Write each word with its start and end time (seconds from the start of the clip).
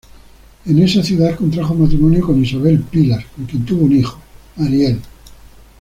En 0.65 0.79
esa 0.81 1.03
ciudad 1.03 1.35
contrajo 1.35 1.75
matrimonio 1.75 2.25
con 2.25 2.43
Isabel 2.43 2.79
Pilas 2.79 3.23
con 3.35 3.45
quien 3.45 3.63
tuvo 3.63 3.85
un 3.85 3.91
hijo: 3.97 4.19
Ariel. 4.57 4.99